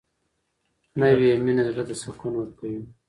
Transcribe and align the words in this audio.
نوې 0.99 1.31
مینه 1.43 1.63
زړه 1.69 1.83
ته 1.87 1.93
سکون 2.01 2.33
ورکوي 2.37 2.81